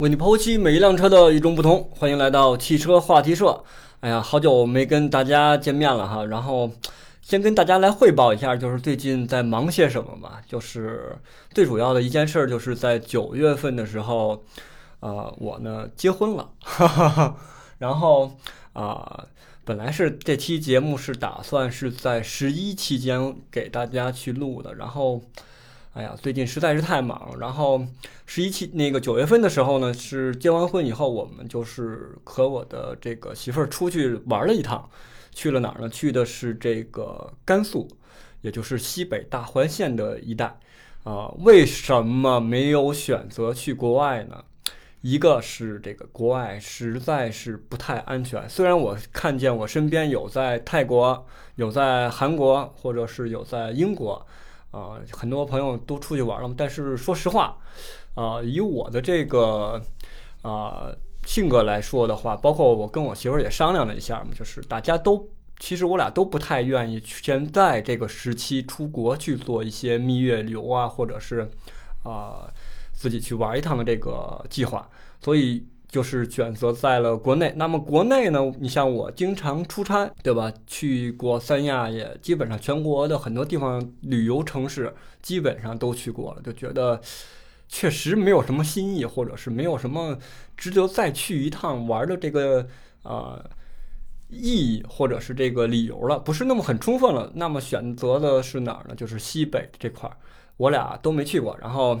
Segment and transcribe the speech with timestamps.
[0.00, 1.90] 为你剖析每一辆车的与众不同。
[1.94, 3.62] 欢迎来到汽车话题社。
[4.00, 6.24] 哎呀，好久没跟大家见面了哈。
[6.24, 6.70] 然后
[7.20, 10.40] 先跟大家来汇报一下，就是最近在忙些什么吧。
[10.48, 11.18] 就是
[11.52, 14.42] 最主要的一件事，就是在九月份的时候，
[15.00, 16.48] 呃，我呢结婚了。
[17.76, 18.32] 然后
[18.72, 19.26] 啊，
[19.66, 25.20] 本来是这期节目是打算是在十一期间给大家去录的，然后。
[25.92, 27.34] 哎呀，最近实在是太忙。
[27.40, 27.84] 然后
[28.24, 34.88] 十一期那个九月份的时候呢，是结完婚以后，我们就是和我的这个媳妇儿出去玩了一趟。
[35.32, 35.88] 去了哪儿呢？
[35.88, 37.88] 去的是这个甘肃，
[38.40, 40.58] 也就是西北大环线的一带。
[41.02, 44.44] 啊，为什么没有选择去国外呢？
[45.00, 48.48] 一个是这个国外实在是不太安全。
[48.48, 54.24] 虽然我看见我身边有在泰国、有在韩国，或者是有在英国。
[54.70, 57.56] 啊，很多朋友都出去玩了，但是说实话，
[58.14, 59.82] 啊，以我的这个
[60.42, 60.92] 啊
[61.26, 71.50] 性格来说的话，包括我跟我媳妇儿也商量了一下嘛，就是大家都其实我俩都不太愿意现在这个时期出国去做一些蜜月游啊，或者是
[72.02, 72.52] 啊
[72.92, 74.88] 自己去玩一趟的这个计划，
[75.20, 75.66] 所以。
[75.90, 78.40] 就是选择在了国内，那么国内呢？
[78.60, 80.52] 你像我经常出差，对吧？
[80.64, 87.00] 去过三亚，也基本上全国的很多地方旅游城市基本上都去过了，就觉得
[87.68, 90.16] 确实没有什么新意，或者是没有什么
[90.56, 92.68] 值得再去一趟玩的这个
[93.02, 93.44] 啊
[94.28, 97.32] 意义，或者是这个理由了，不是那么很充分了。
[97.34, 98.94] 那么选择的是哪儿呢？
[98.94, 100.16] 就是西北这块儿，
[100.56, 102.00] 我俩都没去过，然后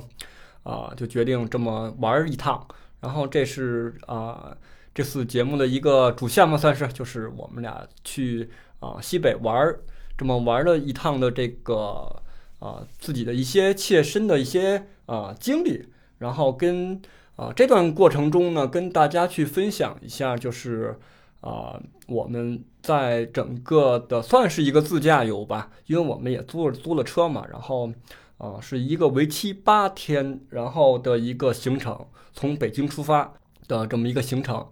[0.62, 2.64] 啊就决定这么玩一趟。
[3.00, 4.56] 然后这是啊，
[4.94, 9.80] 这次节目的一个主线嘛，算是就是我们俩去啊西北玩儿，
[10.18, 12.22] 这么玩儿了一趟的这个
[12.58, 15.88] 啊自己的一些切身的一些啊经历，
[16.18, 17.00] 然后跟
[17.36, 20.98] 啊这段过程中呢，跟大家去分享一下，就是
[21.40, 27.90] 啊我们在整个的算是一个自驾游吧，因为我们也租了租了车嘛，然后
[28.40, 32.06] 啊是一个为期八天然后的一个行程。
[32.32, 33.34] 从北京出发
[33.66, 34.64] 的这么一个行程，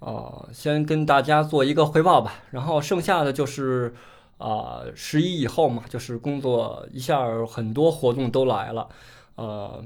[0.00, 2.44] 啊，先跟大家做一个汇报吧。
[2.50, 3.94] 然后剩下的就是，
[4.36, 8.86] 啊，十一以后嘛，就是工作一下很多活动都来了，
[9.36, 9.82] 呃，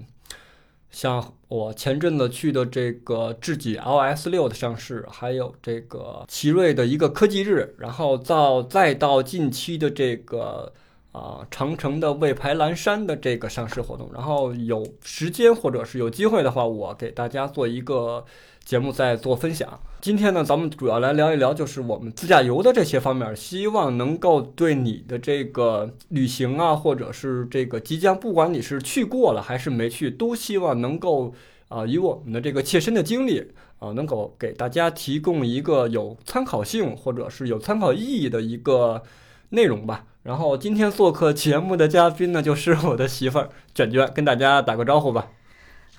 [0.91, 10.75] 像我前阵子去的这个智己 LS 六的上市，还有这个奇瑞的一个科技日，然后到再到近期的这个。
[11.13, 18.25] 啊，长城的魏牌蓝山的这个上市活动，然后有时间或者是有机会的话，我给大家做一个
[18.65, 19.81] 节目再做分享。
[20.01, 31.35] 今天呢，咱们主要来聊一聊，就是我们自驾游的这些方面，希望能够对你的这个旅行啊，或者是这个即将，不管你是去过了还是没去，都希望能够
[31.69, 33.45] 啊，以我们的这个切身的经历
[33.81, 39.03] 啊，能够给大家提供一个有参考性或者是有参考意义的一个
[39.49, 40.07] 内容吧。
[40.23, 45.29] 然后今天做客节目的嘉宾呢，就是我的媳妇儿卷卷，跟大家打个招呼吧。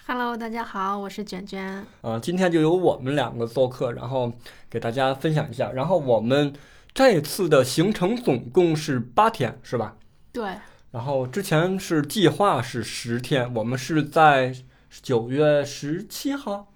[0.05, 1.83] Hello，大家好，我是卷卷。
[2.01, 4.31] 啊，今天就由我们两个做客，然后
[4.69, 5.71] 给大家分享一下。
[5.71, 6.53] 然后我们
[6.93, 9.95] 这次的行程总共是八天，是吧？
[10.31, 10.43] 对。
[10.91, 14.53] 然后之前是计划是十天，我们是在
[15.01, 16.67] 九月十七号，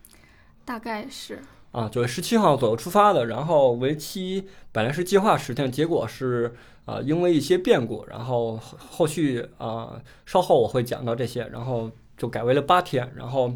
[0.66, 1.44] 大概是。
[1.73, 13.47] 啊，九月十七号左右出发的，然后为期本来是计划十天，结果是啊，因为一些变故，然后后续啊，稍后我会讲到这些，然后就改为了八天，然后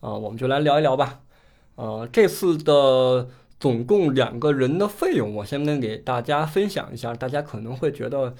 [0.00, 1.20] 啊，我们就来聊一聊吧。
[1.74, 3.28] 呃，这次的
[3.58, 8.34] 总共两个人的费用，我先跟给大家分享一下，大家可能会觉得，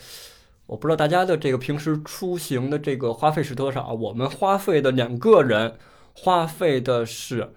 [0.67, 5.77] 我不知道大家的这个平时出行的这个花费是多少，我们花费的两个人
[6.15, 7.53] 花费的是。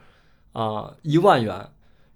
[0.53, 1.69] 啊，一万元，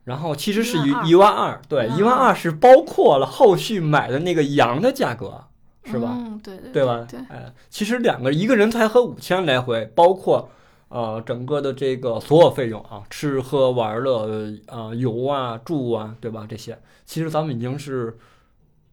[0.06, 5.44] 然后其实是一一万二，对，一万二是包括了后续买的那个羊的价格，
[5.84, 6.14] 是吧？
[6.16, 7.06] 嗯，对对，对吧？
[7.10, 10.50] 对，哎，其实两个一个人才合五千来回，包括
[10.90, 14.28] 呃整个的这个所有费用啊，吃喝玩乐
[14.68, 16.46] 啊，游啊，住啊，对吧？
[16.48, 18.16] 这些其实咱们已经是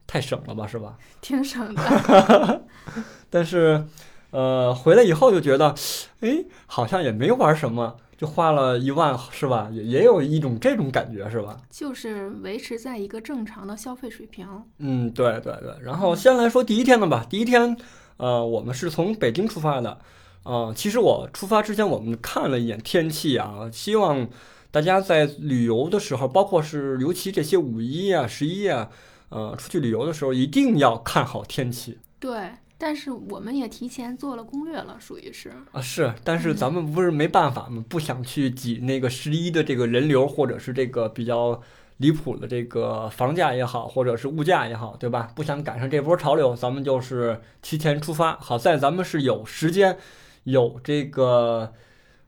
[0.06, 0.96] 太省了吧，是吧？
[1.20, 2.62] 挺省的，
[3.28, 3.84] 但是
[4.30, 5.74] 呃回来以后就觉得，
[6.20, 7.96] 哎，好像也没玩什么。
[8.22, 9.68] 就花了一万是吧？
[9.72, 11.56] 也也有一种这种感觉是吧？
[11.68, 14.46] 就是维持在一个正常的消费水平。
[14.78, 15.74] 嗯，对对对。
[15.82, 17.26] 然后先来说第一天的吧。
[17.28, 17.76] 第一天，
[18.18, 19.98] 呃，我们是从北京出发的。
[20.44, 24.28] 啊，其实我出发之前，我们看了一眼天气啊，希望
[24.70, 28.88] 大家在旅游的时候，包括是尤其这些五一啊、十一啊，
[29.30, 31.98] 呃，出去旅游的时候，一定要看好天气。
[32.20, 32.52] 对。
[32.84, 35.52] 但是我们也提前做了攻略了，属于是。
[35.70, 37.84] 啊，是，但是咱们不是没办法吗？
[37.88, 41.62] 不想去挤那个十一的这个人流，或者是这个比较
[41.98, 45.30] 离谱的这个房价也好，或者是物价也好，对吧？
[45.36, 48.36] 不想赶上这波潮流，咱们就是提前出发。
[48.40, 49.96] 好在咱们是有时间，
[50.42, 51.72] 有这个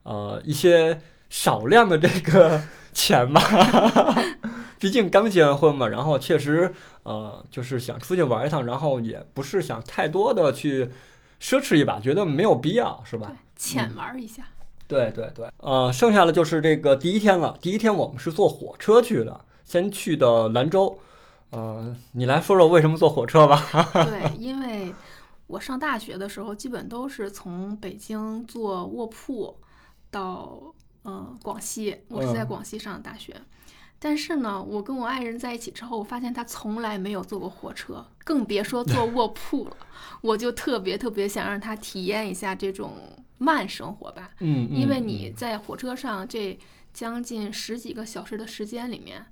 [0.03, 2.61] 呃一些少量的这个
[2.93, 3.41] 钱吧，
[4.85, 6.71] 毕竟刚结完婚嘛，然后确实
[7.01, 10.85] 呃就是想出去玩一趟，然后也不是想太多的去
[11.41, 13.33] 奢侈一把，觉得没有必要，是吧？
[13.55, 14.43] 浅玩一下。
[14.87, 17.57] 对对对，呃，剩下的就是这个第一天了。
[17.59, 20.99] 第一天我们是坐火车去的，先去的兰州。
[21.49, 23.59] 呃，你来说说为什么坐火车吧？
[24.05, 24.93] 对，因为
[25.47, 29.57] 我上大学的时候，基本都是从北京坐卧铺
[30.11, 30.61] 到
[31.01, 33.35] 呃广西，我是在嗯广西上的大学。
[33.97, 39.77] 但是呢，我跟我爱人在一起之后，我发现他从来没有坐过火车，更别说坐 卧铺了。
[40.21, 42.93] 我就特别特别想让他体验一下这种
[43.37, 44.31] 慢生活吧。
[44.39, 46.57] 嗯，嗯因为你在火车上这
[46.93, 49.25] 将近十几个小时的时间里面，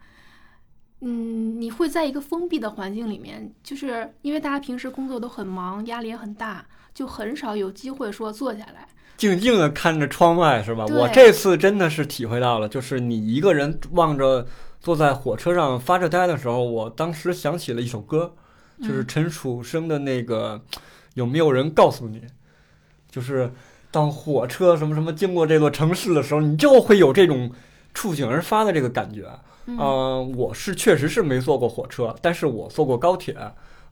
[1.01, 8.87] 嗯，你会在一个封闭的环境里面，就是因为大家平时工作都很忙，压力也很大，就很少有机会说坐下来。
[9.17, 10.85] 静静的看着窗外是吧？
[10.85, 14.45] 我这次真的是体会到了，就是你一个人望着
[14.81, 18.33] 坐在火车上发着呆的时候，我当时想起了一首歌，
[18.81, 20.61] 就是嗯陈楚生的那个
[21.13, 22.21] 有没有人告诉你？
[23.09, 23.51] 就是
[23.91, 27.51] 当火车什么什么经过这座城市的时候，你就会有这种
[27.93, 29.29] 触景而发的这个感觉。
[29.65, 33.37] 嗯嗯、我是确实是没坐过火车，但是我坐过高铁。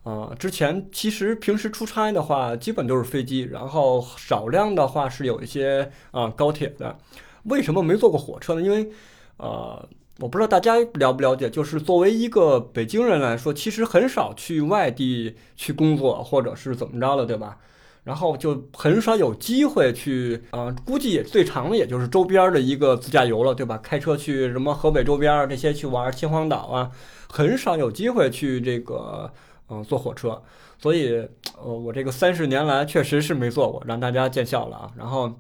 [0.04, 6.98] 呃，之前其实平时出差的话，基本都是飞机，然后少量的话是有一些啊、高铁的。
[7.44, 8.62] 为什么没坐过火车呢？
[8.62, 8.90] 因为
[9.38, 9.88] 呃，
[10.20, 17.58] 我不知道大家了不了解，就是作为一个北京人来说，其实很少去外地去工作，或者是怎么着了，对吧？
[18.04, 23.78] 然后就很少有机会去，啊，估计也最长的也就是周边的一个自驾游了，对吧？
[23.78, 26.90] 开车去什么河北周边儿这些去玩儿，秦皇岛啊，
[27.30, 29.32] 很少有机会去这个，
[29.72, 30.40] 嗯、坐火车。
[30.78, 31.28] 所以，
[31.60, 34.92] 呃，我这个三十年来确实是没坐过，让大家见笑了啊。
[34.98, 35.32] 然后，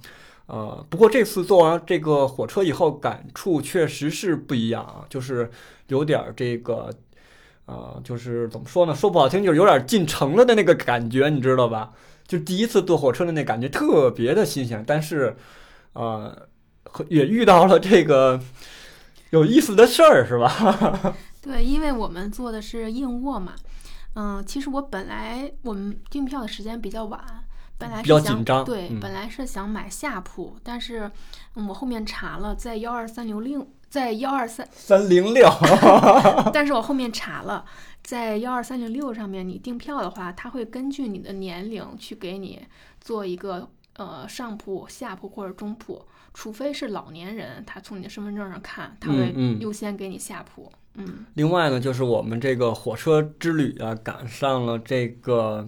[0.45, 5.49] 呃，不过这次坐完这个火车以后，感触确实是不一样啊，就是
[5.87, 6.89] 有点儿这个，
[7.65, 8.93] 呃，就是怎么说呢？
[8.93, 11.91] 说不好听，就是有点进城了的那个感觉，你知道吧？
[12.27, 15.35] 就第一次坐火车的那感觉特别的新鲜，但是，
[15.93, 16.47] 呃，
[17.09, 18.39] 也遇到了这个
[19.31, 21.15] 有意思的事儿，是吧？
[21.41, 23.53] 对，因为我们坐的是硬卧嘛，
[24.15, 27.23] 嗯，其实我本来我们订票的时间比较晚，
[27.77, 31.09] 本来比较是想紧张对，嗯本来是想买下铺，但是
[31.55, 35.47] 嗯我后面查了，在幺二三零六，在幺二三，三零六，
[36.53, 37.65] 但是我后面查了，
[38.03, 42.61] 在幺二三零六上面你订票的话，他会根据你的年龄去给你
[42.99, 50.69] 做一个呃上铺、下铺或者中铺，除非是老年人，他从你的身份证上看，他会优先给你下铺。
[50.69, 50.77] 嗯
[51.35, 55.67] 另外呢，就是我们这个火车之旅啊，赶上了这个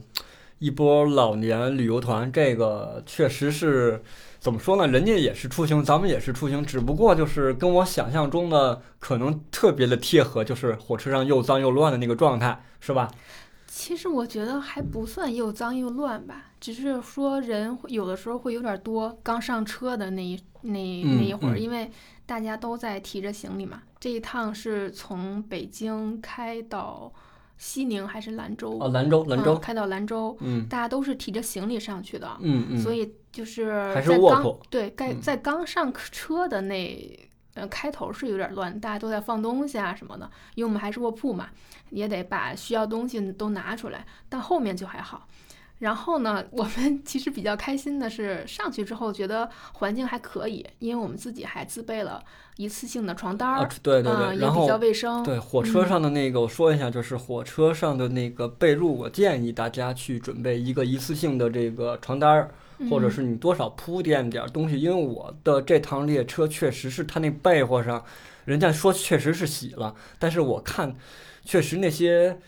[0.60, 4.04] 一波老年旅游团，这个确实是
[4.40, 4.86] 怎么说呢？
[4.88, 13.10] 人家也是出行，咱们也是出行，只不过就是跟我想象中的可能特别的贴合，就是火车上又脏又乱的那个状态，是吧？
[13.66, 19.18] 其实我觉得还不算又脏又乱吧，只是说人会有的时候会有点多。
[19.24, 21.90] 刚上车的那一那嗯那一会儿，嗯因为
[22.26, 23.82] 大家都在提着行李嘛。
[24.04, 27.10] 这一趟是从北京开到
[27.58, 28.78] 西宁还是兰州？
[28.78, 32.30] 哦，兰州，兰州，嗯开到兰州，嗯大家都是提着行李上去的。
[32.42, 37.18] 嗯嗯，所以就是还是在刚卧铺对，该嗯在刚上车的那
[37.54, 41.48] 呃开头是有点乱，大家都在放东西啊什么的，因为我们还是卧铺嘛，
[41.90, 45.26] 也得把需要东西都拿出来，但后面就还好。
[45.80, 52.24] 然后呢，我们其实比较开心的是上去之后觉得环境还可以，因为我们自己还自备了
[52.56, 55.22] 一次性的床单儿，啊，对对对，嗯也比然后较卫生。
[55.24, 62.52] 对，火车嗯上的那个，我说一下，就是火车上的那个被褥，我建议大家去准备一个一次性的这个床单儿，
[62.90, 68.02] 或者嗯是你多少铺垫点儿东西，因为我的这趟列车确实是它那被窝上，
[68.46, 70.96] 人家说确实是洗了，但是我看
[71.44, 72.40] 确实那些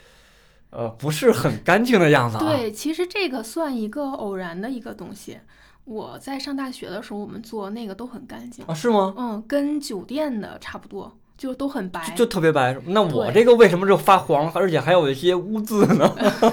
[0.76, 2.40] 呃不是很干净的样子啊。
[2.40, 5.40] 对，其实这个算一个偶然的一个东西。
[5.86, 9.14] 我在上大学的时候，我们做那个都很干净，啊，是吗？
[9.18, 12.04] 嗯，跟酒店的差不多，就都很白。
[12.10, 12.76] 就就特别白。
[12.88, 16.12] 那我这个为什么就发黄，而且还有一些污渍呢？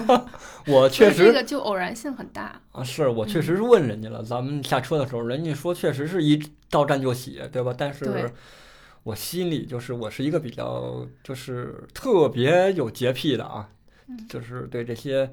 [0.69, 2.61] 我确实这个就偶然性很大。
[2.73, 6.39] 啊，是我确实是问人家了，咱们下车的时候，人家说确实是一
[6.69, 7.75] 到站就洗，对吧？
[7.75, 8.31] 但是
[9.03, 13.82] 我心里就是我是一个比较就是特别有洁癖的啊，嗯
[14.29, 15.31] 就是对这些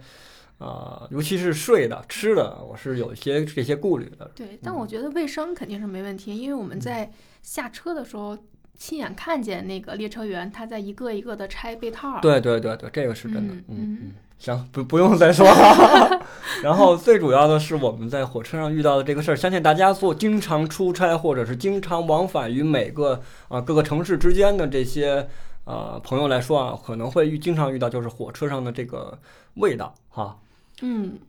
[0.57, 4.29] 啊、尤其是睡的、吃的，我是有一些这些顾虑的。
[4.35, 7.09] 对，但我觉得卫生肯定是没问题，因为我嗯们在
[7.41, 8.37] 下车的时候
[8.77, 13.53] 亲眼看见那个列车员他在一个一个的拆被套。，对对对对，这个是真的。
[13.53, 16.25] 嗯嗯嗯嗯，行，不不用再说了。
[16.61, 25.29] 然后最主要的是我们在火车上遇到的这个事儿，相信大家做经常出差或者是经常往返于每个啊、各个城市之间的这些
[25.69, 29.15] 呃朋友来说啊，可能会遇经常遇到就是火车上的这个
[29.53, 30.35] 味道哈，
[30.81, 31.19] 嗯，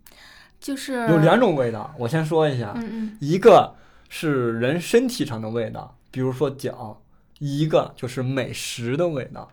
[0.59, 3.19] 就是有两种味道，我先说一下，嗯嗯。
[3.21, 3.75] 一个
[4.09, 6.97] 是人身体上的味道，比如说脚；
[7.39, 9.51] 一个就是美食的味道，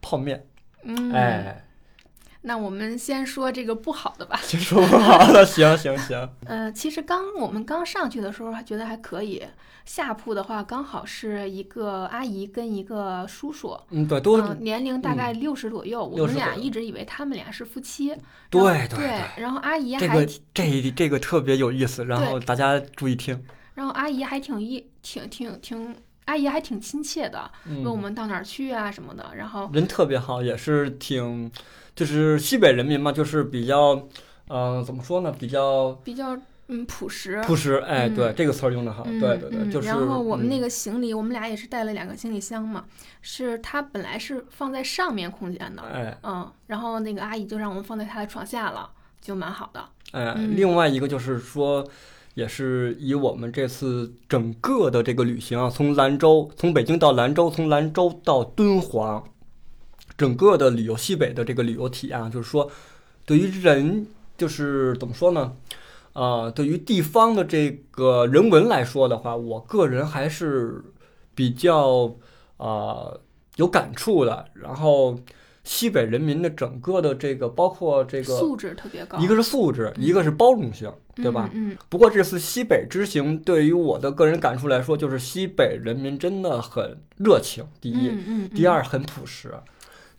[0.00, 0.46] 泡面。
[0.84, 1.62] 嗯，哎，
[2.42, 4.40] 那我们先说这个不好的吧。
[4.42, 6.28] 先说不好的，行 行行。
[6.46, 9.42] 呃，其实刚我们刚上去的时候还觉得还可以，
[9.84, 16.02] 下铺的话刚好是一个阿姨跟一个叔叔，嗯，对，都嗯、年龄大概六十左右。
[16.02, 18.14] 我们60左右俩一直以为他们俩是夫妻。
[18.48, 23.44] 对对对，然后阿姨这个还，这这个特别有意思，然后大家注意听。
[23.74, 25.94] 然后阿姨还挺一挺挺挺，
[26.30, 29.32] 阿姨还挺亲切的，问我嗯，们到哪儿去啊什么的。
[29.36, 31.50] 然后人特别好，也是挺，
[31.96, 34.06] 就是西北人民嘛，就是比较，
[34.46, 37.42] 呃，怎么说呢，比较比较嗯朴实。
[37.42, 37.82] 朴实。
[37.84, 39.02] 哎，嗯对，这个词儿用的好。
[39.08, 39.88] 嗯对对对，嗯就是。
[39.88, 42.84] 然后我们那个，行李，我们俩也是带了两个行李箱嘛，
[43.22, 48.88] 是它本来是放在上面空间的，哎嗯，然后那个阿姨就让我们放在她的床下了，
[49.20, 49.84] 就蛮好的。
[50.12, 51.84] 哎，嗯另外一个就是说。
[52.34, 59.24] 也是以我们这次整个的这个旅行啊，从兰州，从北京到兰州，从兰州到敦煌，
[60.16, 62.70] 整个的旅游西北的这个旅游体验啊，就是说，
[63.26, 64.06] 对于人，
[64.38, 65.56] 就是怎么说呢？
[66.12, 70.82] 呃，对于地方的这个人文来说的话，我个人还是
[71.34, 72.16] 比较
[72.56, 73.20] 呃
[73.56, 74.46] 有感触的。
[74.54, 75.18] 然后，
[75.62, 81.48] 西北人民的整个的这个，包括这个，素质特别高，一个是素质，一个是包容性，对吧？
[81.52, 81.72] 嗯？
[81.72, 87.64] 嗯，不过这次西北之行，对于我的个人感触来说，就是西北人民真的很热情。
[87.80, 88.10] 第一，
[88.54, 89.52] 第二很朴实，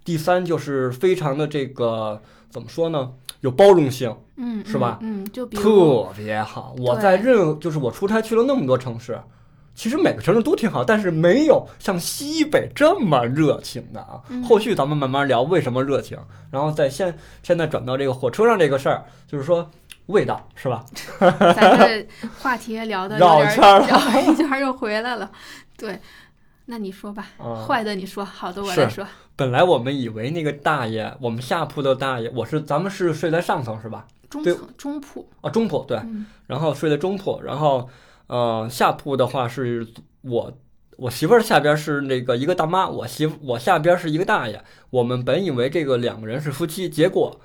[0.05, 3.13] 第三就是非常的这个怎么说呢？
[3.41, 6.75] 有包容性，嗯，嗯是吧嗯，就特别好。
[6.77, 9.19] 我在任就是我出差去了那么多城市，
[9.81, 14.21] 其实每个城市都挺好，但是没有像西北这么热情的啊。
[14.29, 16.15] 嗯后续咱们慢慢聊为什么热情，
[16.51, 19.67] 然后再现现在转到这个火车上这个事儿，就是说
[20.05, 20.85] 味道是吧？
[21.19, 22.07] 咱这
[22.37, 25.31] 话题也聊的绕圈儿了绕一圈儿又回来了。
[25.75, 25.99] 对，
[26.67, 29.03] 那你说吧，啊坏的你说，好的我是来说。
[29.35, 34.05] 本来我们以为那个大爷，我们下铺的大爷，我是咱们是睡在上层是吧？
[34.29, 37.89] 中层中铺，啊，中铺对，嗯然后睡在中铺，然后
[38.31, 39.85] 呃下铺的话是
[40.21, 40.53] 我
[40.95, 47.41] 我媳妇儿下边是那个一个大妈，我媳妇我下边是一个大爷，我们本以为这个两个人是夫妻，结果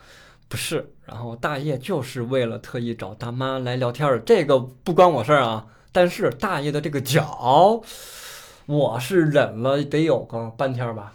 [0.48, 7.82] 不是，然后大爷就是为了特意找大妈来聊天儿，这个不关我事儿啊，但是大爷的这个脚，
[8.66, 11.14] 我是忍了得有个半天儿吧。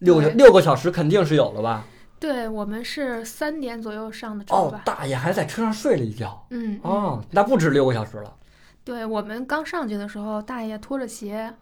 [0.00, 1.84] 六六个小时肯定是有了吧？
[2.18, 6.44] 对我们是三点左右上的车哦吧，，大爷还在车上睡了一觉。
[6.50, 8.34] 嗯，嗯哦，那不止六个小时了。
[8.84, 11.52] 对我们刚上去的时候，大爷拖着鞋，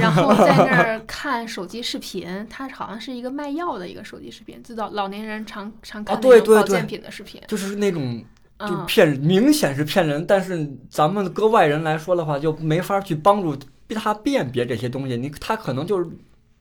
[0.00, 8.24] 然后在那儿 看手机视频，他好像是一个卖药的一个手机视频，知道老年人常常看保健品的视频，就是那种
[8.60, 10.24] 就嗯，骗人，明显是骗人。
[10.26, 13.56] 但是咱们搁外人来说的话，就没法去帮助
[13.88, 15.16] 他辨别这些东西。
[15.16, 16.08] 你他可能就是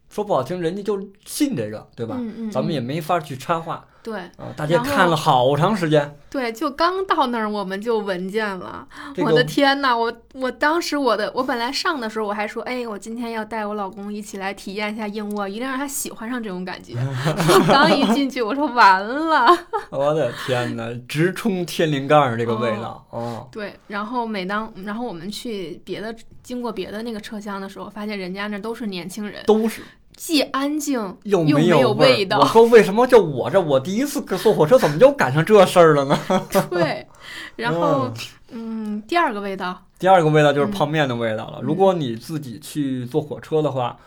[0.09, 2.15] 说不好听，人家就信这个，对吧？
[2.19, 4.53] 嗯嗯，咱们也嗯没法去插话对啊。
[4.55, 16.93] 大家看了好长时间，对，就刚到那儿我们就闻见了，这我的天呐，我我当时我的我本来上的时候我还说，哎，我今天要带我老公一起来体验一下硬卧，一定让他喜欢上这种感觉。
[16.97, 19.47] 我刚一进去，我说完了。
[19.91, 23.47] 我的天呐，直冲天灵盖儿这个味道哦。
[23.51, 29.81] 对，然后每当然后我们去别的经过别的那个车厢的时候，发现人家那都是年轻人，都是
[30.23, 36.19] 既安静又又没有有味味道儿我说为什么就我这我第一次坐火车怎么就赶上这事儿了呢？
[36.69, 37.07] 对，
[37.55, 38.13] 然后
[38.51, 41.59] 嗯，第二个味道，第二个味道就是嗯泡面的味道了。
[41.63, 43.97] 如果你自己去坐火车的话，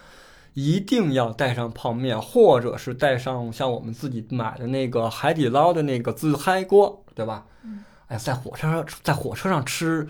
[0.53, 7.45] 一定要带上泡面，或者是带上像我们自己买的那个海底捞的那个自嗨锅，对吧？
[7.65, 10.07] 嗯哎，在火车上在火车上吃，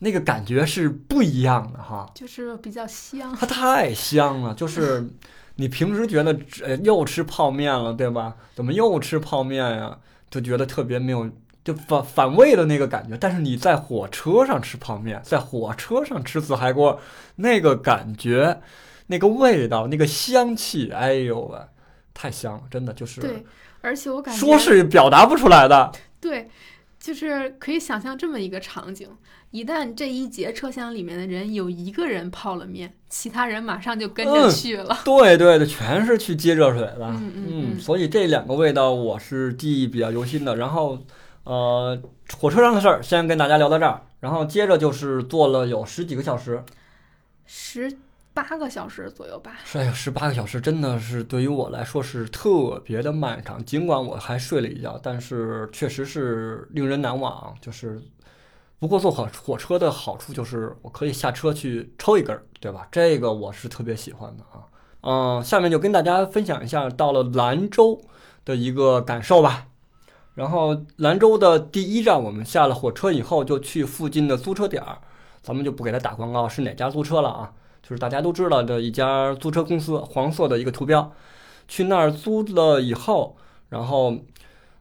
[0.00, 3.34] 那个感觉是不一样的哈，就是比较香。
[3.34, 5.08] 它太香了，就是
[5.56, 8.36] 你平时觉得呃又吃泡面了，对吧？
[8.54, 9.98] 怎么又吃泡面呀？
[10.30, 11.30] 就觉得特别没有。
[11.64, 17.00] 就反反胃的那个感觉，但是你在火车上吃泡面，在火车上吃自嗨锅，
[17.34, 18.60] 那个感觉，
[19.08, 21.58] 那个味道，那个香气，哎呦喂，
[22.14, 23.44] 太香了，真的就是对，
[23.80, 25.90] 而且我感觉说是表达不出来的。
[26.20, 26.48] 对，
[27.00, 29.10] 就是可以想象这么一个场景：
[29.56, 34.98] 一旦这一节车厢里面的人有一个人泡了面，其他人马上就跟着嗯去了。
[35.02, 36.98] 对对对，全是去接热水的。
[37.00, 40.56] 嗯嗯嗯所以这两个味道我是记忆比较犹新的。
[40.56, 40.98] 然后，
[41.44, 41.98] 呃，
[42.38, 46.62] 火车上的事儿先跟大家聊到这儿，然后接着就是坐了有十几个小时，
[47.46, 47.90] 十
[48.34, 49.52] 八个小时左右吧。
[49.64, 53.64] 是哎呀，十八个小时真的是对于我来说是特别的漫长。
[53.64, 57.56] 尽管我还睡了一觉，但是确实是令人难忘。
[57.58, 57.98] 就是，
[58.78, 62.86] 不过坐火火车的好处就是我可以下车去抽一根儿，对吧？
[62.92, 64.66] 这个我是特别喜欢的啊。
[65.02, 68.00] 嗯，下面就跟大家分享一下到了兰州
[68.44, 69.68] 的一个感受吧。
[70.34, 74.98] 然后兰州的第一站，我们下了火车以后就去附近的租车点儿，
[75.42, 77.52] 咱们就不给他打广告是哪家租车了啊。
[77.82, 81.12] 就是大家都知道的一家租车公司，黄色的一个图标。
[81.68, 83.36] 去那儿租了以后，
[83.68, 84.18] 然后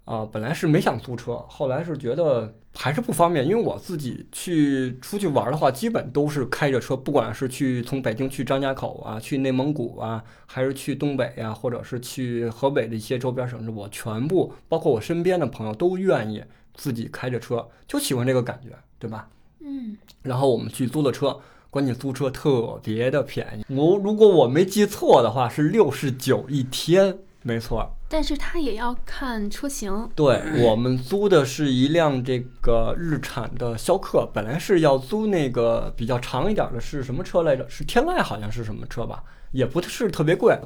[0.05, 16.43] 啊、本来是没想租车，后来是觉得还是不方便，因为我自己去出去玩的话，基本都是开着车，不管是去从北京去张家口啊，去内蒙古啊，还是去东北呀、或者是去河北的一些周边省市，我全部包括我身边的朋友都愿意
[16.75, 18.69] 自己开着车，就喜欢这个感觉，
[18.99, 19.27] 对吧？
[19.61, 21.39] 嗯，然后我们去租的车，
[21.71, 27.89] 关键租车特别的便宜，我如果我没记错的话是六十九一天，没错。
[28.15, 30.09] 但是它也要看车型。
[30.15, 37.69] 对我们租的是一辆这个日产的逍客，本来是要租那个比较长一点的，是什么车来着？
[37.69, 39.21] 是天籁，好像是什么车吧？
[39.51, 40.57] 也不是特别贵。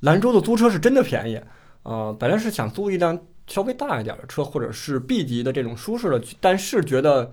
[0.00, 1.40] 兰州的租车是真的便宜，
[1.84, 7.30] 呃，本来是想租一辆稍微大一点的车，或者是 B 级的这种舒适的，但是觉得，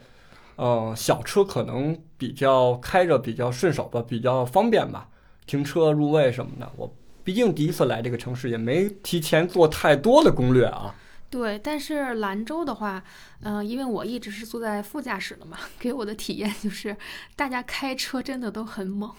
[0.57, 5.07] 呃，小车可能比较开着比较顺手吧，比较方便吧，
[5.47, 6.71] 停车入位什么的。
[6.75, 6.95] 我
[7.25, 10.95] 毕竟第一次来这个城市，也没提前做太多的攻略啊。
[11.29, 13.03] 对，但是兰州的话，
[13.41, 16.95] 嗯、因为我一直是坐在副驾驶的嘛， 给我的体验就是，
[17.35, 19.11] 大家开车真的都很猛。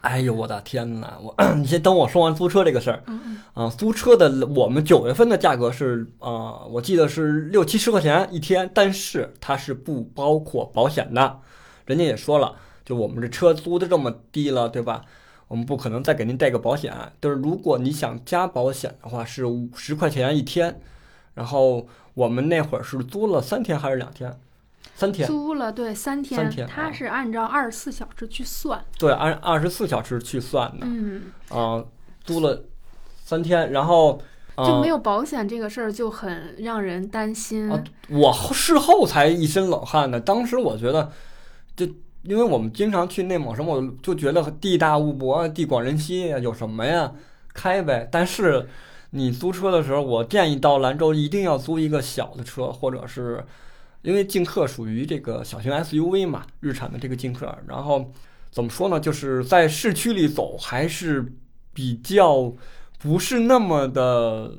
[0.00, 1.18] 哎呦我的天哪！
[1.20, 3.70] 我 你先等我说完租车这个事儿嗯嗯，啊。
[3.70, 11.40] 租车的我们九月份的价格是啊、我记得是六七十块钱一天，但是它是不包括保险的。
[11.86, 15.04] 人家也说了，就我们这车租的这么低了，对吧？
[15.52, 16.90] 我们不可能再给您带个保险。
[17.20, 20.80] 就是如果你想加保险的话，是五十块钱一天。
[21.34, 24.34] 然后我们那会儿是租了三天还是两天？
[24.94, 25.28] 三天。
[25.28, 28.82] 租了对三天，三天啊它是按照二十四小时去算。
[28.98, 30.86] 对，按二十四小时去算的。
[30.86, 31.84] 嗯，啊、
[32.24, 32.64] 租了
[33.22, 34.18] 三天，然后
[34.54, 37.70] 啊、就没有保险这个事儿就很让人担心。
[37.70, 40.18] 啊，我事后才一身冷汗呢。
[40.18, 41.12] 当时我觉得，
[41.76, 41.86] 就
[42.24, 47.12] 因为我们经常去内蒙什么，我就觉得地大物博，地广人稀，有什么呀，
[47.52, 48.08] 开呗。
[48.10, 48.68] 但是
[49.10, 53.44] 你租车的时候，我建议到兰州一定要租一个小的车，或者是
[54.02, 57.52] 因为劲客属于这个小型 SUV 嘛，日产的这个劲客。
[57.66, 58.10] 然后
[58.50, 61.32] 怎么说呢，就是在市区里走还是
[61.72, 62.52] 比较
[62.98, 64.52] 不是那么的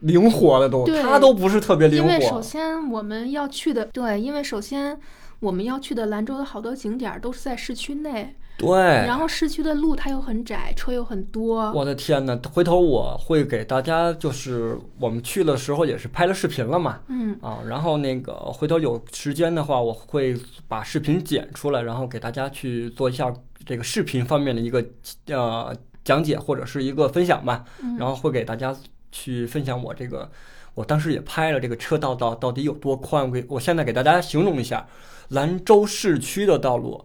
[0.00, 2.40] 灵活的都，它都不是特别灵活因为首。
[2.40, 4.98] 先我们要去的，对，因为首先
[5.40, 11.72] 我们要去的兰州的好多景点儿都是在市区内，对，然后市区的路它又很窄，车又很多。
[11.72, 20.36] 我的天呐，回头我会给大家，就是我们去的时候也是拍了视频了嘛，嗯，啊，然后那个回头有时间的话，我会
[20.68, 23.32] 把视频剪出来，然后给大家去做一下
[23.64, 24.84] 这个视频方面的一个
[25.28, 25.74] 呃
[26.04, 27.96] 讲解或者是一个分享吧，嗯。
[27.96, 28.76] 然后会给大家
[29.12, 30.30] 去分享我这个，
[30.74, 34.88] 我当时也拍了这个车道到到底有多宽，我我现在给大家形容一下，
[35.28, 37.04] 兰州市区的道路，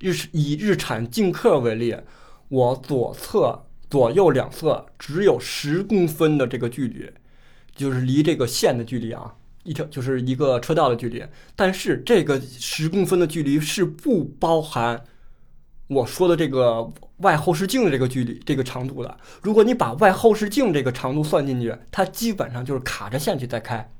[0.00, 1.96] 日以日产劲客为例，
[2.48, 7.10] 我左侧左右两侧只有十公分的这个距离，
[7.74, 11.24] 就是离这个线的距离啊，一条就是一个车道的距离。
[11.56, 15.04] 但是这个十公分的距离是不包含
[15.86, 19.16] 我说的这个外后视镜的这个距离、这个长度的。
[19.42, 23.90] 如果你把外后视镜这个长度算进去，它基本上就是卡着线去在开。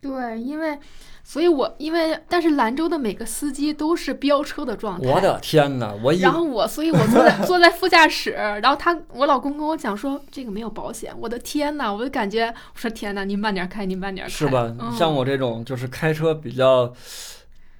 [0.00, 0.78] 对，因为，
[1.22, 5.08] 所以我因为，但是兰州的每个司机都是飙车的状态。
[5.08, 5.94] 我的天哪！
[6.02, 14.70] 我以然后我，所以我坐在 坐在副驾驶，然后他我老公跟我讲说这个没有保险，我的天呐，我就感觉我说天呐，您慢点开，您慢点开，是吧？
[14.78, 16.92] 嗯、像我这种就是开车比较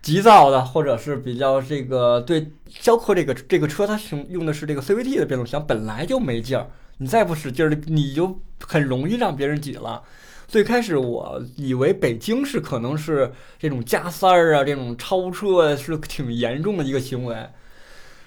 [0.04, 10.02] 急躁的，或者是比较这个对逍客这个这个车，它用用的是这个 CVT 的变速箱，本来就没劲儿，你再不使劲儿，你就很容易让别人挤了。
[10.46, 17.34] 最开始我以为北京是可能是这种加塞儿啊，这种超车是挺严重的一个行为。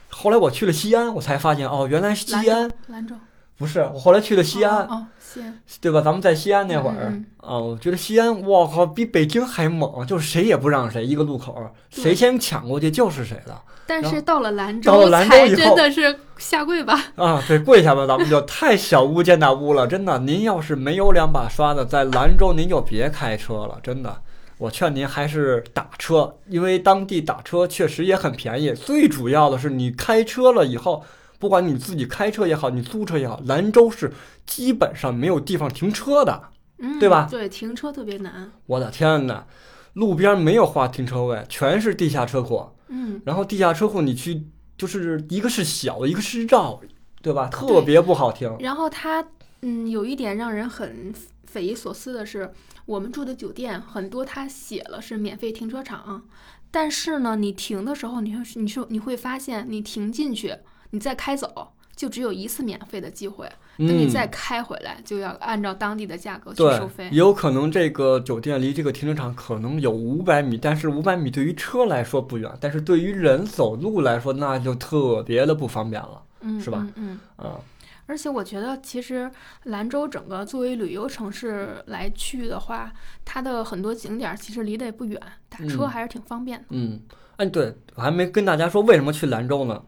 [0.09, 3.13] 后来我去了西安，我才发现哦，原来是西安兰州，
[3.57, 6.01] 不是，我后来去的西安，哦，哦西安对吧？
[6.01, 11.55] 咱们在西安那会儿，嗯啊，我觉得西安，我靠，比北京还猛，就是谁也不让谁，一个路口，
[11.93, 13.59] 对谁先抢过去就是谁的。
[13.87, 17.01] 但是到了兰州到了州兰州以后真的是下跪吧。
[17.15, 20.19] 啊，对，跪下吧，咱们就太小巫见大巫了，真的。
[20.19, 24.21] 您要是没有两把刷子，在兰州您就别开车了，真的。
[24.57, 28.73] 我劝您还是打车，因为当地打车确实也很便宜。
[28.73, 31.03] 最主要的是，你开车了以后，
[31.39, 34.11] 不管你自己开车也好，你租车也好，兰州是
[34.45, 36.49] 基本上没有地方停车的。
[36.79, 38.51] 嗯，对吧对，停车特别难。
[38.67, 39.45] 我的天呐，
[39.93, 42.69] 路边没有划停车位，全是地下车库。
[42.89, 44.43] 嗯，然后地下车库你去，
[44.77, 46.79] 就是一个是小，一个是绕，
[47.23, 47.47] 对吧？
[47.47, 48.55] 特别不好停。
[48.59, 49.25] 然后它，
[49.63, 51.11] 嗯，有一点让人很
[51.45, 52.53] 匪夷所思的是，
[52.85, 56.23] 我们住的酒店很多，它写了是免费停车场，
[56.69, 60.55] 但是呢，你停的时候，你会你是你会发现，你停进去，
[60.91, 63.49] 你再开走，就只有一次免费的机会。
[63.77, 67.03] 等你嗯，再开回来，就要按照当地的价格去收费，。
[67.11, 77.45] 也有可能这个酒店离这个停车场可能有五百米，但是五百米对于车来说不远，但是对于人走路来说，那就特别的不方便了嗯，是吧嗯嗯。
[77.47, 77.59] 啊。
[78.07, 79.29] 而且我觉得，其实
[79.65, 82.91] 兰州整个作为旅游城市来去的话，
[83.25, 86.65] 它的很多景点儿其实离得也不远，打车嗯还是挺方便的。
[86.69, 86.99] 嗯，
[87.35, 89.83] 哎，对，我还没跟大家说为什么去兰州呢？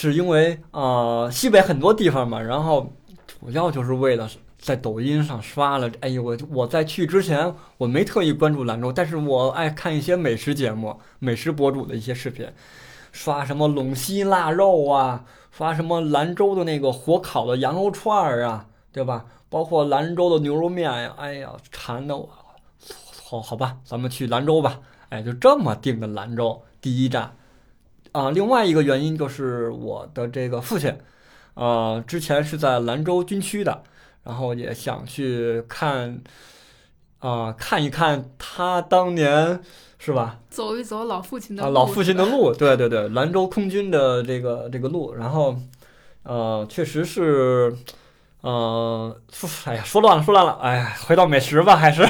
[0.00, 2.92] 是因为呃西北很多地方嘛，然后
[3.26, 5.90] 主要就是为了在抖音上刷了。
[6.00, 12.48] 哎呦，我我在去之前我没特意关注兰州，但是我爱看一些美食节目、美食博主的一些视频，
[13.10, 19.26] 刷什么陇西腊肉啊，刷什么兰州的那个火烤的羊肉串儿啊，对吧？
[19.50, 22.28] 包括兰州的牛肉面呀，哎呀，馋的我，
[23.24, 24.78] 好好吧，咱们去兰州吧。
[25.08, 27.32] 哎，就这么定的兰州第一站。
[28.12, 30.96] 啊，另外一个原因就是我的这个父亲，
[31.54, 33.82] 呃，之前是在兰州军区的，
[34.24, 36.20] 然后也想去看，
[37.18, 39.60] 啊、看一看他当年
[39.98, 40.38] 是吧？
[40.48, 45.56] 走一走老父亲的啊，老父亲的路，对对对，兰州空军的这个这个路，然后，
[46.22, 47.76] 呃，确实是，
[48.40, 52.02] 呃，说哎呀，说乱了，说乱了，哎呀，回到美食吧，还是，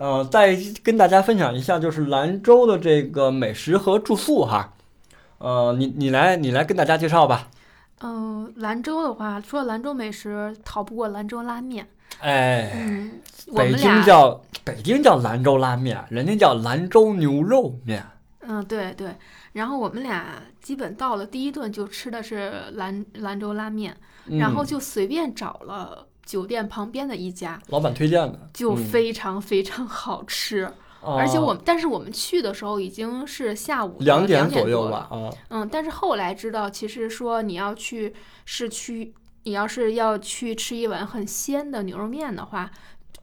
[0.00, 4.72] 呃，再跟大家分享一下，就是兰州的这个美食和住宿哈，
[5.36, 7.48] 呃，你你来你来跟大家介绍吧，
[8.00, 11.86] 嗯、兰州的话，除了兰州美食，逃不过兰州拉面。
[12.20, 18.02] 哎，嗯，我北京叫北京叫兰州拉面，人家叫兰州牛肉面，
[18.40, 19.14] 嗯，对对。
[19.52, 23.94] 然后我们俩基本到了第一顿就吃的是兰兰州拉面，
[24.38, 30.72] 然后嗯就随便找了酒店旁边的一家，老板推荐的，就嗯非常非常好吃。
[31.02, 34.98] 而且哦我们，但是我们去的时候已经是下午两点左右了。
[34.98, 35.30] 啊。
[35.48, 38.12] 嗯，但是后来知道，其实说你要去
[38.44, 42.70] 市区，你要是要去吃一碗很鲜的牛肉面的话，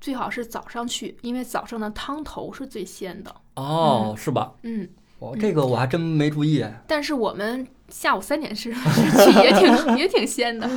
[0.01, 3.35] 最好是早上去，因为早上的汤头是最鲜的。
[3.57, 4.53] 哦，是吧？
[4.63, 6.65] 嗯，我这个我还真没注意。
[6.87, 10.69] 但是我们下午三点是 是去，也挺 也挺鲜的。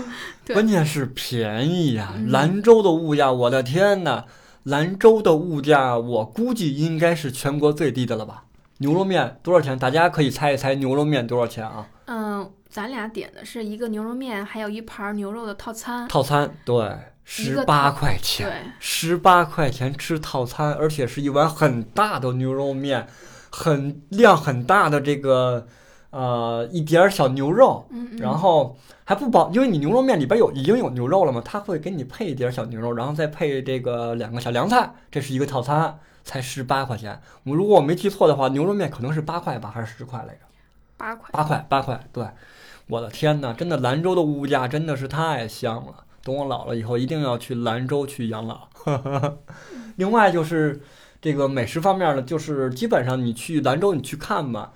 [0.45, 4.25] 对关键是便宜呀、嗯兰州的物价，我的天呐，
[4.65, 8.45] 兰州的物价我估计应该是全国最低的了吧？
[8.79, 9.79] 牛肉面多少钱？
[9.79, 11.87] 大家可以猜一猜牛肉面多少钱啊？
[12.07, 16.09] 嗯，咱俩点的是一个牛肉面，还有一盘牛肉的套餐。
[16.09, 23.07] 套餐对，一十个八块钱，对，十八块钱吃套餐，而且是一碗很大的牛肉面，
[23.51, 25.67] 很量很大的这个
[26.11, 27.87] 呃一点儿小牛肉。
[28.19, 37.21] 然后还不包，因为你牛肉面里边有已经有牛肉了嘛，他会给你配一点小牛肉，然后再配这个两个小凉菜，这是一个套餐，才十八块钱。
[37.45, 40.41] 我如果我没记错的话，牛肉面可能是八块吧，还是十块来着？
[40.99, 41.31] 八块。
[41.33, 42.01] 八块，八块。
[42.13, 42.27] 对，
[42.89, 46.05] 我的天呐，真的兰州的物价真的是太香了。
[46.23, 48.69] 等我老了以后，一定要去兰州去养老。
[49.97, 50.83] 另外就是
[51.21, 54.73] 这个美食方面呢，就是基本上你去兰州你去看吧，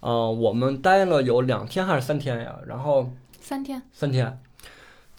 [0.00, 2.56] 呃，我们待了有两天还是三天呀？
[2.66, 3.82] 然后三天。
[3.92, 4.38] 三天，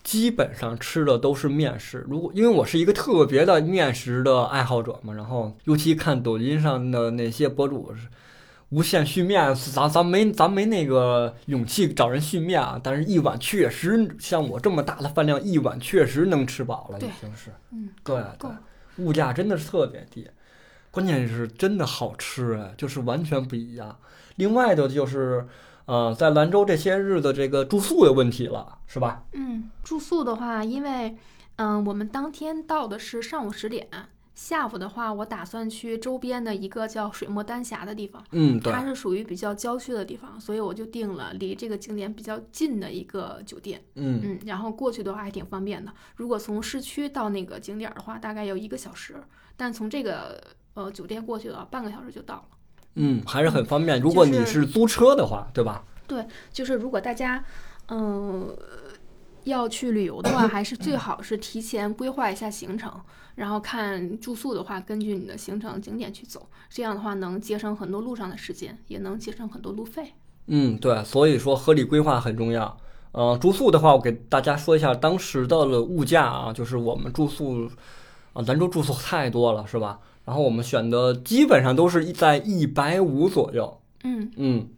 [0.04, 2.06] 基本上吃的都是面食。
[2.08, 8.08] 如果因为我是一个特别的面食的爱好者嘛，然后尤其看抖音上的那些博主是
[8.70, 17.52] 无限续面，咱咱没咱没那个勇气找人续面啊，但是一碗确实像我这么大的饭量，一碗确实能吃饱了，已经是。
[17.72, 18.50] 嗯，对对，
[19.04, 20.28] 物价真的是特别低，
[20.92, 24.00] 关键是真的好吃哎，就是完全不一样。
[24.38, 25.48] 另外的就是，
[25.86, 29.24] 呃，在兰州这些日子这个住宿的问题了，是吧？
[29.34, 31.16] 嗯，住宿的话，因为
[31.58, 33.88] 嗯，我们当天到的是上午十点，
[34.34, 43.84] 下午的话，我打算去周边的一个叫水墨丹霞的地方，嗯，对，它是属于比较郊区的地方，所以我就订了离这个景点比较近的一个酒店。
[43.96, 45.92] 嗯嗯，然后过去的话还挺方便的。
[46.16, 49.22] 如果从市区到那个景点儿的话，大概有一个小时，
[49.58, 50.42] 但从这个
[50.80, 52.44] 呃酒店过去的话，半个小时就到了。
[52.96, 54.00] 嗯，还是很方便。
[54.00, 55.84] 如果你是是租车的话，对吧？
[56.08, 57.44] 对就是如果大家
[57.90, 58.56] 嗯、
[59.44, 62.92] 要去旅游的话，还是最好是提前规划一下行程，
[63.36, 70.14] 然后看住宿的话，根据你的行程景点去走，这样的话能节省很多路上的时间，也能节省很多路费。
[70.48, 72.78] 嗯，对，所以说合理规划很重要。
[73.12, 77.68] 呃，住宿的话，我给大家说一下当时的物价啊，就是我们住宿
[78.34, 80.00] 啊，兰州住宿太多了，是吧？
[80.30, 83.82] 然后我们选的基本上都是在一百五左右。
[84.04, 84.70] 嗯嗯，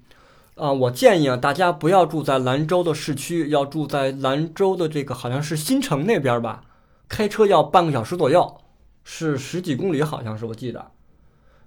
[0.56, 6.64] 啊、我建议啊，大家不要住在兰州的市区，要住在兰州的这个好像是新城那边吧，
[7.10, 8.62] 开车要半个小时左右，
[9.04, 10.90] 是十几公里，好像是我记得。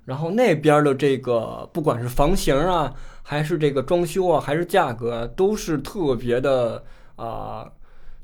[0.06, 6.82] 然后那边的这个不管是房型啊，还是这个装修啊，还是价格啊，都是特别的
[7.16, 7.70] 啊、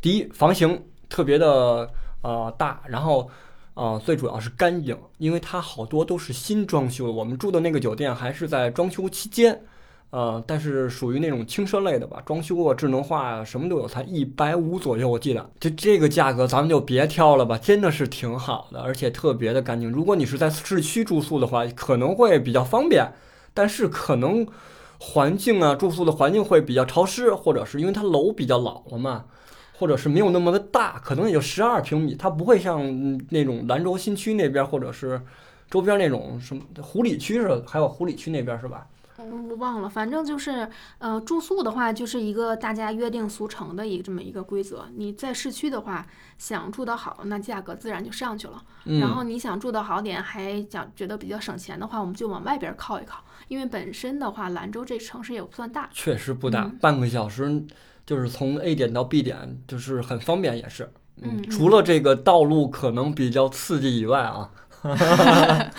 [0.00, 1.86] 第一房型特别的
[2.22, 3.28] 呃大，然后
[3.74, 7.12] 啊、最主要是干净，因为它好多都是新装修的。
[7.12, 9.58] 我们住的那个酒店还是在装修期间，
[10.10, 15.50] 呃，但是属于那种轻奢类的吧，装修啊、智能化啊，什么都有，才一百五左右，我记得。
[15.58, 19.90] 就这个价格，咱们就别挑了吧，真的是挺好的，而且特别的干净。
[19.90, 23.12] 如果你是在市区住宿的话，可能会比较方便，
[23.54, 24.46] 但是可能
[24.98, 29.24] 环境啊，住宿的环境会比较潮湿，或者是因为它楼比较老了嘛。
[29.80, 35.18] 或者是没有那么的大，可能也就十二平米，它不会像嗯那种兰州新区那边，或者是
[35.70, 38.86] 周边那种什么湖里区是，还有湖里区那边是吧？
[39.16, 44.86] 嗯，我忘了，反正就是，呃，住宿的话就是一个大家约定俗成的一个这么一个规则。
[44.96, 48.62] 你在市区的话，想住得好，那价格自然就上去了。
[48.84, 53.22] 嗯，然后你想住得好点，还想觉得比较省钱的话，我们就往外边靠一靠。
[53.48, 55.88] 因为本身的话，兰州这城市也不算大。
[55.90, 57.62] 确实不大，嗯半个小时
[58.10, 60.90] 就是从 A 点到 B 点，就是很方便，也是。
[61.22, 64.50] 嗯除了这个道路可能比较刺激以外啊，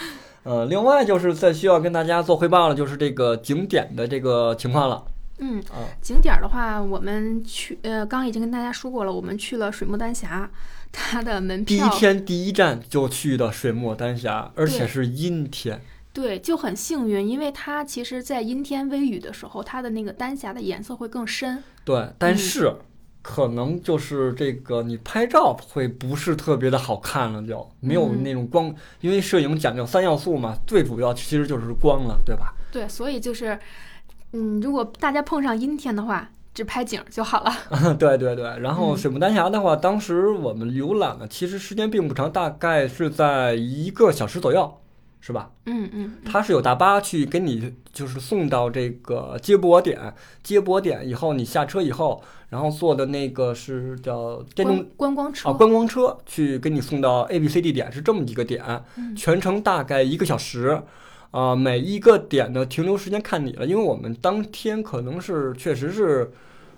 [0.43, 5.03] 呃，另外就是在需要跟大家做汇报了，就是这个景点的这个情况了
[5.39, 5.83] 嗯，啊。
[6.01, 10.49] 景点儿的话，我们去，呃，刚已经跟大家说过了，我们去了水墨丹霞，
[10.89, 15.81] 它的门票第一天第一站就去的水墨丹霞，而且是阴天。
[16.13, 21.63] 对，就很幸运，因为它其实，在阴天微雨的时候，它的那个丹霞的颜色会更深。
[21.85, 22.75] 对，但嗯是
[23.21, 32.53] 可能就是这个你拍照会不是特别的好看了，就没有嗯那种光，因为摄影讲究三要素嘛，最主要其实就是光了，对吧？
[32.71, 33.57] 对，所以就是，
[34.33, 37.95] 嗯，如果大家碰上阴天的话，只拍景儿就好了。
[37.97, 38.43] 对对对。
[38.59, 44.80] 然后嗯水木丹霞的话，当时我们浏览了，其实时间并不长，大概是在一个小时左右，
[45.21, 45.51] 是吧？
[45.67, 55.49] 嗯嗯，它是有大巴去给你，就是送到这个接驳点，接驳点以后你下车以后，然后坐的那个是叫电动观观光车。
[55.49, 60.81] 啊，观光车去给你送到 A、B、C、D 点是这么几个点，嗯全程大概一个小时。
[61.31, 66.29] 啊、每一个点的停留时间看你了，因为我们当天可能是确实是，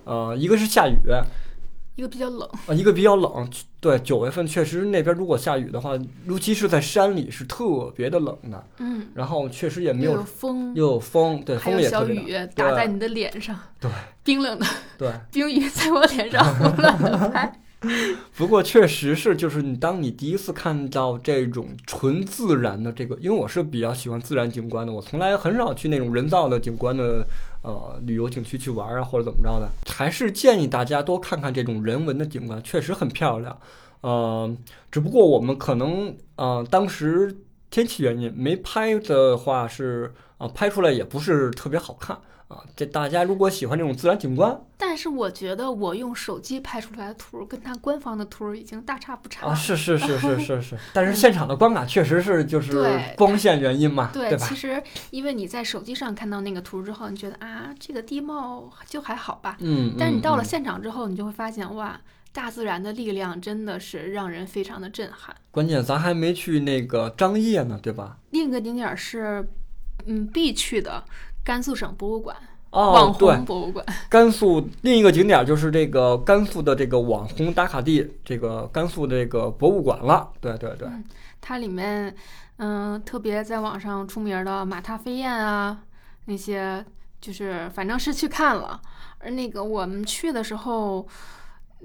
[0.03, 0.93] 呃，一个是下雨，
[1.95, 2.49] 一个比较冷。
[2.67, 3.49] 啊，一个比较冷。
[3.79, 5.91] 对，九月份确实那边如果下雨的话，
[6.25, 8.65] 尤其是在山里是特别的冷的。
[8.79, 13.91] 嗯，然后确实也没又有有风，又有风，对，风还有小也特别打在你的脸上，对，
[14.23, 14.65] 冰冷的
[14.97, 17.60] 对， 冰雨在我脸上胡乱的拍。
[18.38, 27.27] 不过确实是，就是你当你第一次看到这种纯自然的这个，因为我是比较喜欢自然景观的，我从来很少去那种人造的景观的
[27.63, 33.60] 呃旅游景区去玩啊，或者怎么着的，还是建议大家多看看这种人文的景观，确实很漂亮。
[34.02, 34.56] 呃，
[34.91, 37.36] 只不过我们可能呃当时
[37.71, 42.15] 天气原因没拍的话是啊、拍出来也不是特别好看
[42.47, 42.58] 啊。
[42.75, 49.56] 这大家如果喜欢这种自然景观，但是我觉得我用手机拍出来的图跟它官方的图已经大差不差啊，了。
[49.56, 54.56] 是是是是是是， 但是现场的观感确实是就是对光线原因嘛，对，吧其？
[54.56, 59.58] 实因为你在手机上看到那个图之后，你觉得啊，这个地貌就还好吧。
[59.60, 61.99] 嗯，但是你到了现场之后，你就会发现，哇，
[62.32, 65.36] 大自然的力量真的是让人非常的震撼。
[65.51, 68.17] 关键咱还没去那个张掖呢，对吧？
[68.32, 69.47] 另一个景点儿是，
[70.06, 71.03] 嗯，必去的
[71.43, 72.36] 甘肃省博物馆，
[72.71, 73.86] 哦网，对红，博物馆。
[74.10, 80.29] 甘肃另一个景点就是这个甘肃的这个网红打卡地，这个甘肃的这个博物馆了。
[80.41, 80.88] 对对对，
[81.39, 82.15] 它里面，
[82.58, 85.79] 嗯、特别在网上出名的马踏飞燕啊，
[86.25, 86.84] 那些
[87.21, 88.82] 就是反正是去看了。
[89.19, 91.08] 而那个我们去的时候，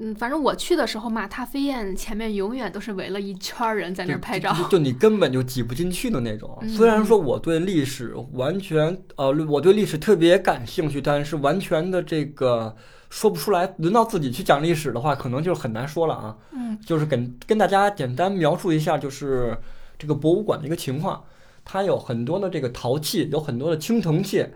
[0.01, 4.53] 嗯，反正我去的时候，嘛踏飞燕前面永远都是围了一圈儿人在那儿拍照。
[4.53, 6.57] 就就你根本就挤不进去的那种。
[6.63, 12.75] 嗯虽然说我对历史完全呃，我对历史特别感兴趣，但是完全的这个
[13.11, 13.75] 说不出来。
[13.79, 16.37] 轮到自己去讲历史的话，可能就很难说了啊。
[16.53, 19.57] 嗯就是跟跟大家简单描述一下，就是
[19.99, 21.25] 这个博物馆的一个情况。
[21.65, 24.47] 它有很多的这个陶器，有很多的青铜器，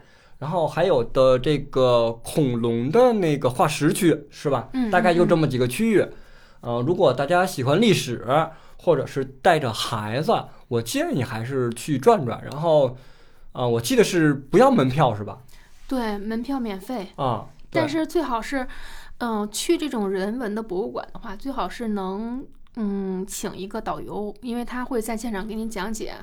[0.43, 4.69] 然后还有的这个恐龙的那个化石区，是吧？
[4.73, 6.05] 嗯大概就这么几个区域。
[6.63, 8.27] 呃，如果大家喜欢历史，
[8.77, 10.35] 或者是带着孩子，
[10.67, 12.43] 我建议还是去转转。
[12.43, 12.97] 然后，
[13.53, 15.39] 啊、我记得是不要门票是吧？
[15.87, 18.67] 对，门票免费，啊，但是最好是，
[19.19, 26.15] 嗯、去这种人文的博物馆的话，最好是能嗯请一个导游，因为他会在现场给你讲解。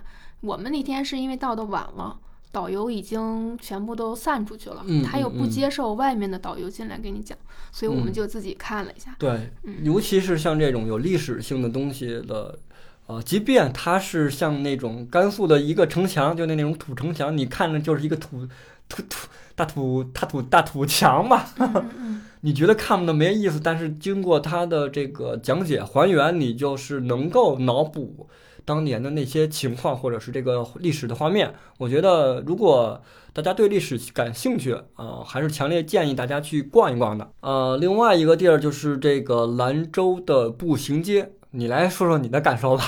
[0.41, 2.19] 我们那天是因为到的晚了。
[2.51, 7.37] 导游已经全部都散出去了，嗯他又不接受外面的导游进来给你讲，
[7.71, 8.13] 所以我们嗯。
[8.13, 9.15] 就自己看了一下。
[9.19, 9.75] 对，嗯。
[9.83, 12.57] 尤其是像这种有历史性的东西的，
[13.05, 18.47] 呃，即便它是像那种甘肃的一个城墙，就那那种土城墙，你看着就是一个土
[18.87, 21.53] 土土大土大土大土墙吧，
[22.41, 28.27] 你觉得看的没意思，但是经过他的这个讲解还原，你就是能够脑补
[28.65, 31.53] 当年的那些情况，或者是这个历史的画面。
[31.77, 33.01] 我觉得，如果
[33.33, 37.31] 大家对历史感兴趣啊、呃还是强烈建议大家去逛一逛的。
[37.41, 42.83] 呃，另外一个地儿就是这个兰州的步行街，你来说说你的感受吧。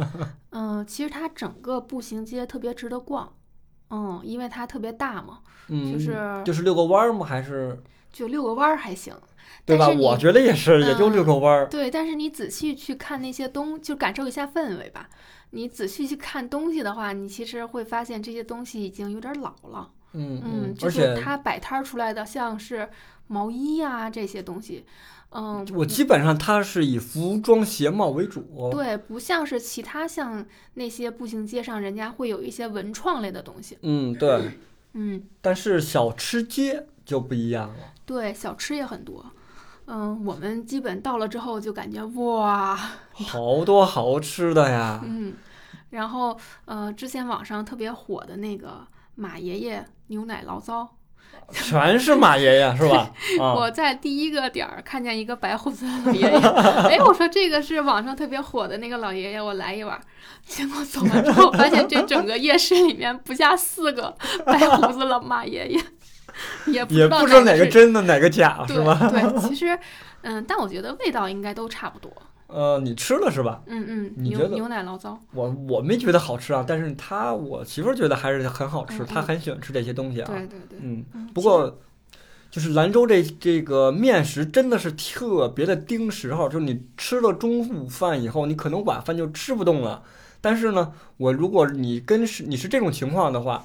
[0.50, 3.32] 嗯，其实它整个步行街特别值得逛，
[3.90, 7.26] 嗯，因为它特别大嘛，嗯，就是就是遛个弯儿吗？
[7.26, 7.80] 还是
[8.14, 9.14] 就遛个弯儿还行。
[9.66, 9.88] 对吧？
[9.88, 11.66] 我觉得也是，也就嗯遛个弯儿。
[11.68, 15.08] 对，但是你仔细去看那些东，就感受一下氛围吧。
[15.50, 19.90] 你仔细去看东西的话，你其实会发现这些东西已经有点老了。
[20.12, 22.88] 嗯嗯，就而且是它摆摊儿出来的，像是
[23.26, 24.84] 毛衣呀、这些东西，
[25.30, 28.70] 嗯，我基本上它是以服装鞋帽为主。
[28.70, 33.78] 对，不像是其他像那些步行街上人家会有一些文创类的东西。
[33.80, 34.50] 嗯，对。
[34.92, 37.93] 嗯，但是小吃街就不一样了。
[38.06, 39.24] 对，小吃也很多。
[39.86, 42.74] 嗯，我们基本到了之后就感觉哇，
[43.12, 45.00] 好多好吃的呀！
[45.04, 45.34] 嗯，
[45.90, 50.88] 然后呃，之前网上特别火的那个马爷爷牛奶醪糟，
[51.52, 53.10] 全是马爷爷是吧？
[53.38, 56.38] 啊，我在第一个点儿看见一个白胡子的老爷爷，
[56.88, 60.00] 哎，我说这个是网上特别火的那个老爷爷，我来一碗儿。
[60.46, 65.84] 结果走完之后，发现这整个夜市里面不下四个白胡子老马爷爷，
[66.66, 68.98] 也不知道也不知道哪个真的哪个假是吧？
[69.10, 69.78] 对对， 其实
[70.22, 72.10] 嗯，但我觉得味道应该都差不多。
[72.46, 73.62] 呃，你吃了是吧？
[73.66, 80.26] 嗯嗯，你觉得牛牛奶醪糟，我我没觉得好吃啊，但是他我媳妇儿觉得还是很好吃，嗯她很喜欢吃这些东西啊。
[80.30, 81.80] 对对对，嗯，嗯不过
[82.50, 90.02] 就是兰州这这个面食真的是特别的盯时候，就是你吃了中午饭以后，你可能晚饭就吃不动了。
[90.40, 93.64] 但是呢，我如果你跟是你是这种情况的话，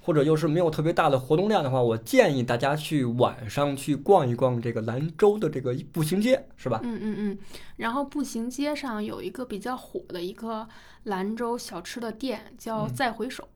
[0.00, 6.80] 或者又是没有特别大的活动量的话，我建议大家去晚上去逛一逛这个兰州的这个步行街，是吧？
[6.82, 7.38] 嗯嗯嗯，
[7.76, 10.66] 然后步行街上有一个比较火的一个
[11.04, 13.46] 兰州小吃的店，叫嗯再回首，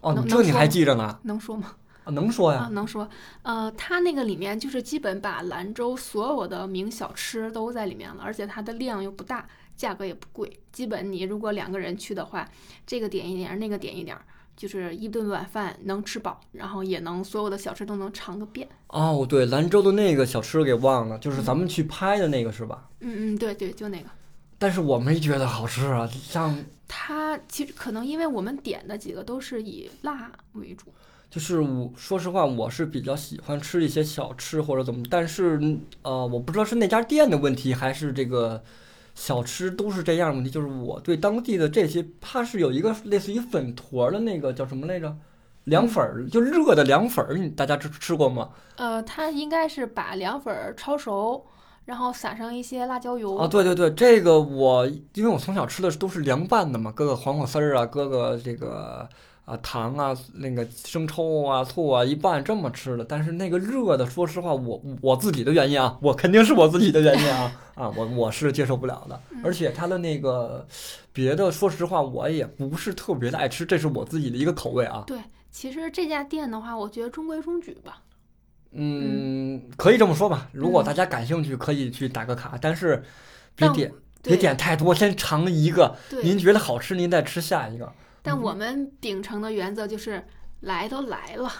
[0.00, 1.18] 哦，能这你还记着呢？
[1.22, 1.76] 能说吗？
[2.04, 2.68] 啊，能说呀啊，呀？
[2.72, 3.08] 能说。
[3.42, 10.60] 呃，它那个里面就是基本把兰州所有的名小吃都在里面了，而且它的量又不大，价格也不贵。
[10.70, 12.46] 基本你如果两个人去的话，
[12.86, 14.22] 这个点一点儿，那个点一点儿，
[14.56, 18.68] 就是一顿晚饭能吃饱，然后也能所有的小吃都能尝个遍。
[18.88, 22.88] 哦，对，兰州的那个小吃给忘了，就是咱们去拍的那个是吧？
[23.00, 24.06] 嗯嗯，对对，就那个。
[24.58, 30.86] 但是我没觉得好吃啊，像它其实可能因为我们点的几个都是以辣为主，
[31.28, 38.62] 就是我说实话，我是比较喜欢吃一些小吃或者怎么，但是呃，我不知道是那家店的问题，还是这个
[39.14, 40.50] 小吃都是这样的问题。
[40.50, 45.16] 就是我对当地的这些，它是有一个类似于粉坨儿的那个叫什么来着？
[45.64, 48.50] 凉粉儿，就热的凉粉儿，你大家吃吃过吗？
[48.76, 51.46] 呃，它应该是把凉粉儿焯熟，
[51.86, 53.34] 然后撒上一些辣椒油。
[53.36, 59.08] 啊，对对对，这个我因为我从小吃的都是凉拌的嘛，搁个黄瓜丝儿啊，搁个这个
[59.44, 63.04] 啊糖啊，那个生抽啊、醋啊一拌这么吃的。
[63.04, 69.20] 但是那个热的，说实话，我我自己的原因啊，我肯定是我自己的原因啊啊，我我是接受不了的。
[69.42, 70.66] 而且它的那个
[71.12, 75.04] 别的，说实话，我也不是特别的爱吃，这是我自己的一个口味啊。
[75.06, 75.18] 对，
[75.50, 78.02] 其实这家店的话，我觉得中规中矩吧。
[78.72, 80.48] 嗯，可以这么说吧。
[80.52, 82.96] 如果嗯大家感兴趣，可以去打个卡，但是
[83.54, 83.92] 别但点
[84.22, 85.94] 别点太多，先尝一个。
[86.22, 87.92] 您，觉得好吃，您再吃下一个。
[88.24, 90.24] 但我们秉承的原则就是，
[90.60, 91.52] 来都来了，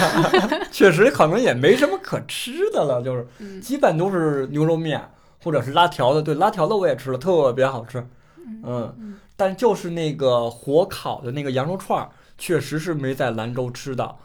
[0.72, 5.10] 确实可能也没什么可吃的了，就是嗯基本都是牛肉面
[5.44, 7.98] 或者是拉条子，对，拉条子我也吃了，特别好吃。
[8.64, 14.18] 嗯，嗯但就是那个火烤的那个羊肉串儿，确实是没在兰州吃到。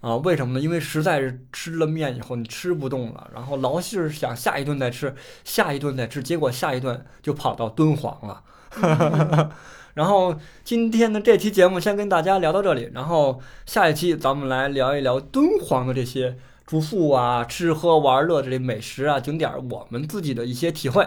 [0.00, 0.60] 啊，为什么呢？
[0.60, 5.14] 因为实在是吃了面以后你吃不动了，然后老是想下一顿再吃，
[5.44, 9.50] 下一顿再吃，结果下一顿就跑到敦煌了。
[9.98, 10.32] 然后
[10.62, 21.04] 今天的这期节目先跟大家聊到这里，然后下一期咱们来聊一聊敦煌的这些住宿啊、吃喝玩乐这类美食啊、景点儿，我们自己的一些体会。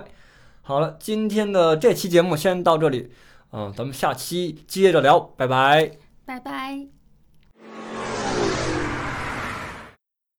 [0.61, 3.09] 好了，今天的这期节目先到这里，
[3.53, 5.91] 嗯，咱们下期接着聊，拜拜。
[6.25, 7.00] 拜拜。